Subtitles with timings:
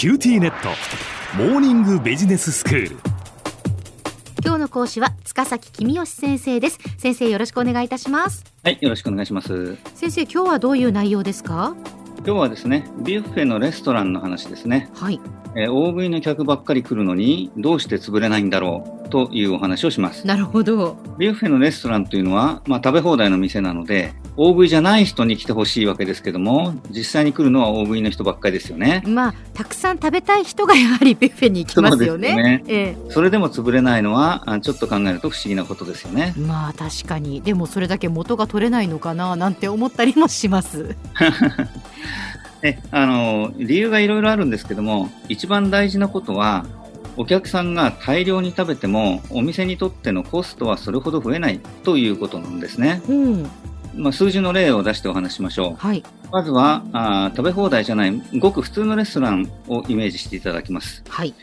[0.00, 0.70] キューティーネット。
[1.36, 2.96] モーニングビジネススクール。
[4.42, 6.78] 今日の講師は塚崎君吉先生です。
[6.96, 8.42] 先生よろしくお願いいたします。
[8.64, 9.76] はい、よろしくお願いします。
[9.94, 11.76] 先生今日はどういう内容ですか？
[12.24, 14.88] 今日はですね、ビュッフェのレストランの話ですね。
[14.94, 15.20] はい。
[15.54, 19.10] えー大食いの客ばっかり来るのに、どうして潰れないんだろう？
[19.10, 20.26] というお話をします。
[20.26, 20.96] なるほど。
[21.18, 29.02] ビュッフェのレストランというのは、まあ、食べ放題の店なので、大食いじゃない人に来てほしいわけですけども、実際に来るのは大食いの人ばっかりですよね。
[29.06, 32.34] まあたくさん食べたい人がやはりビュッフェに行きますよね。
[32.34, 32.64] ね。
[32.68, 36.34] えそれでも潰れないのは、あちょっと考えると不思議なことですよね。
[36.36, 36.40] え。
[36.40, 37.42] まあ確かに。
[37.42, 40.96] でもそれだけ元が取れないのかななんて思ったりもします。
[42.62, 46.66] えあの理由がいろいろあるんですけども一番大事なことは
[47.16, 53.50] お客さんが大量に食べてもお店にとってのコストはそれほど増えないということなんですね、うん
[53.94, 61.02] まあ、数字の例を出してお話ししましょはい、うまずはあー食べ放題じゃないごく普通のレストランをイメージしていただきます。
[61.08, 61.34] はい。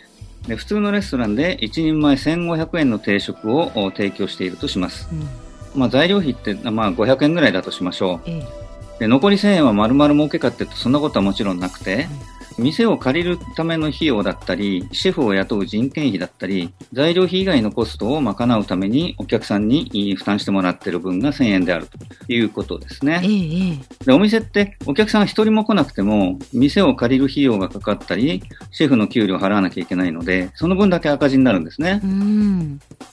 [0.48, 5.80] で普通のレストランで1人前1500円の定食をお提供しているとします、うん。
[5.80, 8.30] まあ、材料費って、まあ、500円ぐらいだとしましょう。
[8.30, 8.44] え
[9.00, 12.08] で残り1000円は丸々儲けかっていうとそんなことはもちろんなくて、
[12.58, 23.80] 店を借りるための費用だったり、シェフを雇う人件費だったり、材料費以外のコストを賄うためにお客さんに負担してもらっている分が1000円であるということですええね。
[24.02, 24.06] え。
[24.06, 32.02] でお店ってお客さんが一人も来なくても、店を借りる費用がかかったり、シェフの給料を払わなきゃいけないので、その分だけ赤字になるんですね。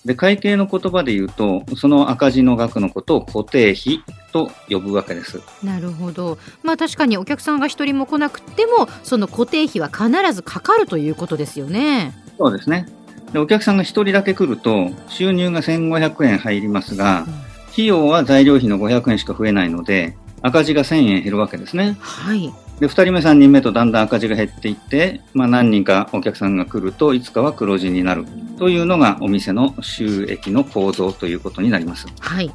[0.04, 4.02] で、会計の言葉で言うと、その赤字の額のことを固定費
[4.34, 5.40] と呼ぶわけです。
[5.62, 12.88] なるほどまあ確かにお客さんが一人も来なくてもその固定費は必ずかかるということですよねそうですね。
[13.32, 17.26] でお客さんが1人だけ来ると、収入が1500円入りますが、
[17.72, 21.96] 費用は材料費の500円しか増えないので、赤字が1000円減るわけですね。
[22.00, 28.24] はいで、2人目、3人目とだんだん赤字が減っていって、まあ何人かお客さんが来ると、いつかは黒字になる
[28.58, 32.06] というのがお店の収益の構造ということになります。
[32.20, 32.52] はい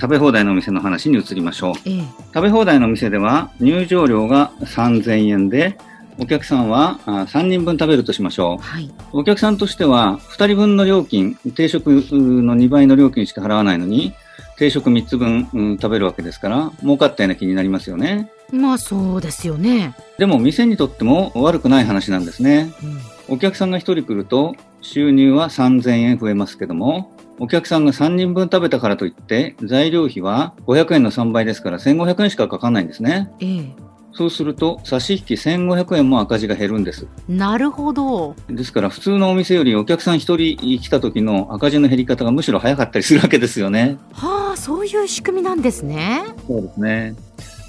[0.00, 1.74] 食べ放題のお店の話に移りましょう。
[1.84, 5.78] ええ食べ放題の店では入場料が3000円で、
[6.18, 8.62] お客さんはあ3人分食べるとしましょう。
[8.62, 14.12] はいお客さんとしては、2人分の料金、定食の2倍の料金しか払わないのに、
[14.58, 18.30] 定食3つ分、うん食べるわけですから、儲かったような気になりますよね。
[18.52, 22.72] まあそうですよねでも、店にとっても悪くない話なんですね。
[22.82, 33.30] うんお客さんが1人来ると、収入は3000円増えますけども、お客さんが3人分食べたからといって、材料費は500円の3倍ですから1500円しかかかんないんですね。
[33.40, 33.86] ええ
[34.16, 37.06] そうすると、差し引き1500円も赤字が減るんです。
[37.28, 43.98] なるほどですから普通のお店よりお客さん一人来た時の赤字の減り方がむしろ早かったりするわけですよね。
[44.12, 47.14] はあそういう仕組みなんですねそうですね。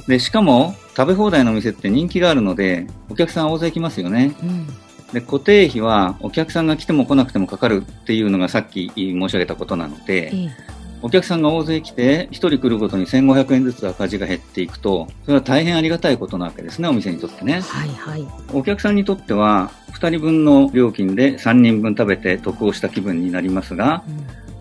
[0.08, 4.34] で、しかも食べ放題のお店って人気があるので、お客さん大勢来ますよね。
[4.42, 4.68] うん
[5.14, 10.78] で、固定費はお客さんが来ても来なくてもかかるっていうのがさっき申し上げたことなので、ええ。
[11.04, 17.62] お客さんが大勢来て一人来るごとに1500円ずつ赤字が減っていくと、それは大変ありがたいことなわけですね、お店にとってね。
[17.62, 18.28] はいはい。
[18.52, 24.04] お客さんにとっては、2人分の料金で3人分食べて得をした気分になりますが、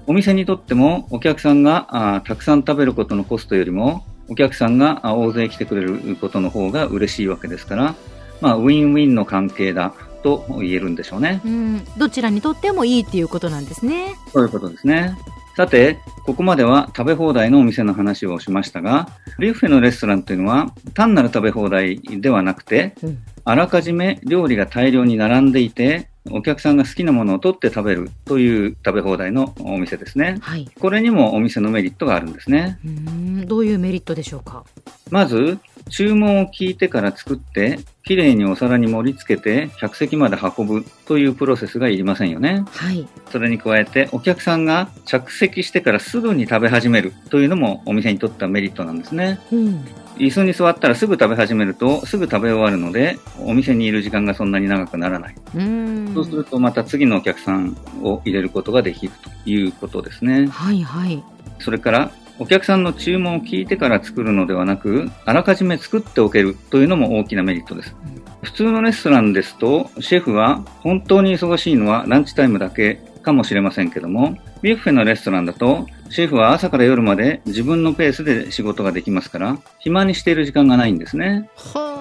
[0.06, 7.94] お店にとってもお客さんがあーたくさん食べることのコストよりも、お客さんがあ大勢来てくれることの方が嬉しいわけですから、
[8.40, 9.94] まあ、ウィンウィンの関係だ
[10.26, 11.40] と言えるんでしょうね。
[11.44, 15.16] うん、うん、どちらにとってもいいっていうことなんですねそういうことですね。
[15.56, 30.38] さて、ここまでは食べ放題のお店の話をしましたが、ビュッフェのレストランというのは単なる食べ放題ではなくて、うんあらかじめ料理が大量に並んでいて、お客さんが好きなものを取って食べるという食べ放題のお店ですね。
[30.40, 32.80] はいこれにもお店のメリットがあるんですね。
[32.84, 34.64] うーんどういうメリットでしょうか？
[35.10, 35.60] まず、
[35.90, 42.64] 注文を聞いてから作って、きれいにお皿に盛り付けて、客席まで運ぶというプロセスがいりませんよね。
[42.70, 49.40] はいそれに加えて、お客さんが着席してからすぐに食べ始めるというのもお店にとってはメリットなんですね。
[49.52, 49.84] うん
[50.18, 55.34] 椅子に座ったらすぐ食べ始めると、すぐ食べ終わるので、お店にいる時間がそんなに長くならない。
[55.54, 59.12] うーんそうするとまた次のお客さんを入れることができる
[59.44, 60.46] ということですね。
[60.46, 61.22] はいはい
[61.58, 67.94] それから、お客さんの注文を聞いてから作るのではなく、あらかじめ作っておけるというのも大きなメリットです。
[68.42, 81.48] 普通のレストランですと、シェフは本当に忙しいのはランチタイムだけかもしれませんけども、ビュッフェのレストランだと、シェフは朝から夜まで自分のペースで仕事ができますから、暇にしている時間がないんですね。
[81.56, 81.96] は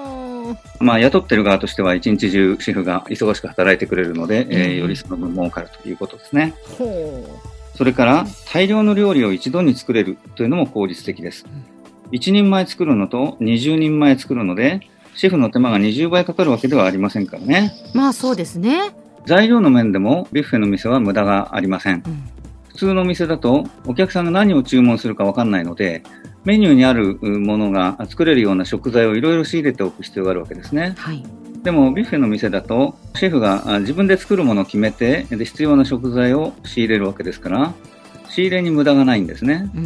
[0.80, 6.54] まあ、雇ってる側としては一日中シェフが忙しく働いてくれるので、えうんーよりその分儲かるということですね。
[7.75, 11.45] それから、大量の料理を一度に作れるというのも効率的です。
[12.12, 14.81] 1人前作るのと20人前作るので、
[15.16, 17.74] シェフの手間が20倍かかるわけではありませんからね。
[17.94, 18.95] まあそうですね。
[19.25, 22.04] 材料の面でもビュッフェの店は無駄がありません。
[22.06, 22.36] うん
[22.75, 26.04] 普通のお店だとお客さんが何を注文するかわかんないので、
[26.44, 30.94] メニューにあるものが作れるような食材をいろいろ仕入れておく必要があるわけですね。
[30.98, 31.24] はい。
[31.65, 37.73] でもビュッフェの店だとシェフがあ自分で作るものを決めてで必要な食材を仕入れるわけですから
[38.29, 39.79] 仕入れに無駄がないんですねう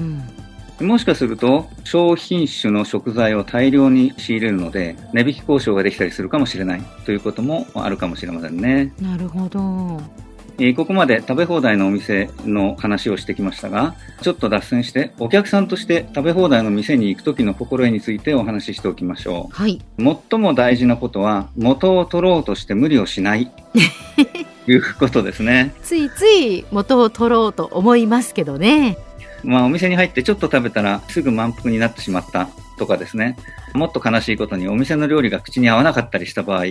[0.83, 0.87] ん。
[0.87, 10.28] もしかすると商品種の食材を大量に仕入れるので値引き交渉ができたりするかもしれないということもあるかもしれませんねなるほど。
[10.61, 19.81] えーここまで食べ放題のお店の話をしてきましたが、ちょっと脱線して、お客さんとして食べ放題の店に行く時の心得についてお話ししておきましょはい。
[19.97, 20.17] う。
[20.29, 23.49] 最も大事なことは、元を取ろうとして無理をしない。
[24.67, 25.73] いうことですね。
[25.81, 28.97] ついつい元を取ろうと思いますけどね。
[29.43, 33.37] まあお店に入ってちょっと食べたらすぐ満腹になってしまったとかですね。
[33.73, 36.65] もっと悲しいことにお店の料理が口に合わなかったりした場合、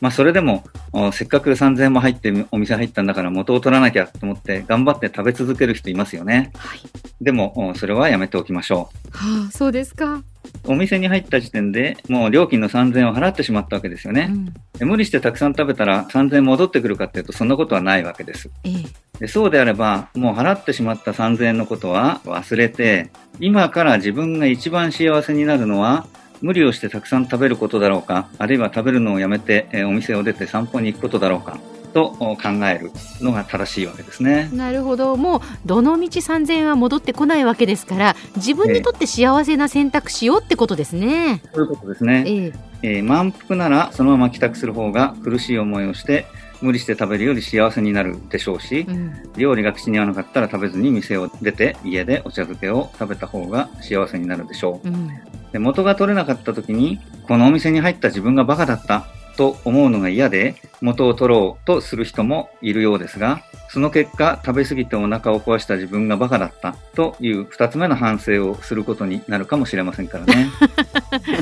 [0.00, 6.52] まあそれでもおせっかく3000円も入ってお店入ったんだから元を取らなきゃと思って頑張って食べ続ける人いますよね。
[6.56, 6.80] はい。
[7.20, 10.14] でもおそれはやめておきましょはあ、そうですか。
[10.14, 10.24] う。
[10.64, 14.28] お店に入った時点でもう料金の3000円を払ってしまったわけですよね。
[14.30, 14.54] うん。
[14.78, 18.50] で無理してたくさん食べたら3000円戻ってくるかっていうとそんなことはないわけです。
[18.64, 19.06] ええ。
[19.18, 23.10] でそうであれば、もう払ってしまった3000円のことは忘れて、
[23.40, 26.06] 今から自分が一番幸せになるのは、
[26.42, 31.58] 無理をしてたくさん食べることだろうか、あるいは食べるのをやめて、えーお店を出て散歩に行くことだろうか、
[31.94, 32.90] とお考える
[33.22, 34.50] のが正しいわけですね。
[34.52, 35.16] なるほど。
[35.16, 41.40] もう、どの道3000円は戻ってこないわけですから、自分にとって幸せな選択しようってことですね。
[41.54, 42.24] そういうことですね。
[42.26, 42.52] ええ。
[42.82, 46.26] えー満腹ならそのまま帰宅する方が苦しい思いをして、
[46.60, 49.12] 無理して食べるより幸せになるでしょうしう、ん。
[49.36, 54.88] 料理が口に合わなかったら食べずに店を出て家でお茶漬けを食べた方が幸せになるでしょう。
[54.88, 55.10] うん。
[55.52, 59.06] で元が取れなかった時に、このお店に入った自分がバカだった
[59.36, 70.48] と思うのが嫌で、元を取ろうとする人もいるようですが、その結果、食べ過ぎてお腹を壊した自分がバカだったという二つ目の反省をすることになるかもしれませんからね。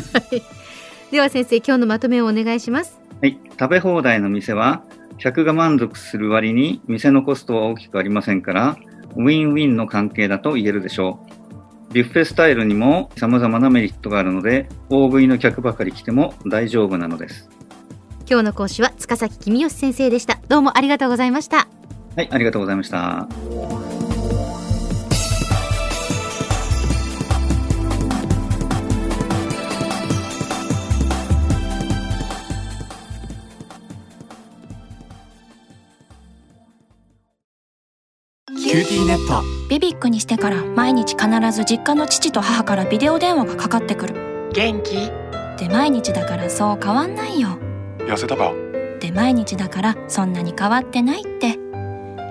[1.11, 2.99] では先生、今日のまとめをお願いします。
[3.23, 3.39] はい。
[3.59, 4.83] 食べ放題の店は、
[5.19, 8.77] 客が満足する割に店のコストは大きくありませんから、
[9.17, 11.44] ウィンウィンの関係だと言えるでしょう。
[11.95, 17.49] ビュッフェスタイルにも様々なメリットがあるので、大食いの客ばかり来ても大丈夫なのです。
[18.29, 20.41] 今日の講師は塚崎君吉先生でした。
[20.49, 21.69] どうもありがとうございました。
[22.17, 23.29] はい、ありがとうございました。
[38.47, 39.43] キューティーネット。
[39.71, 44.51] ビビックにしてから毎日必ず実家の父と母からビデオ電話がかかってくる。
[44.53, 45.11] 元気？
[45.59, 47.59] で毎日だからそう変わんないよ。
[48.01, 48.53] 痩せたか？
[49.01, 51.59] で毎日だからそんなに変わってないって。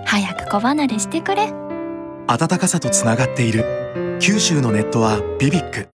[0.05, 1.51] 早く子離れしてくれ。
[2.27, 4.17] 温かさとつながっている。
[4.19, 5.89] 九州のネットはビビック